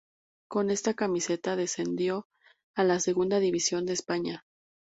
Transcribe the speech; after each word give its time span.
Con 0.49 0.71
esta 0.71 0.95
camiseta 0.95 1.55
descendió 1.55 2.25
a 2.75 2.83
la 2.83 2.99
segunda 2.99 3.39
división 3.39 3.85
de 3.85 3.93
España. 3.93 4.43